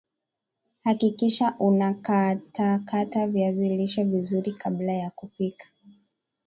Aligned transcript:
hakikisha 0.83 1.55
unakatakata 1.59 3.27
viazi 3.27 3.69
lishe 3.77 4.03
vizuri 4.03 4.53
kabla 4.53 4.93
ya 4.93 5.09
kupika 5.09 5.67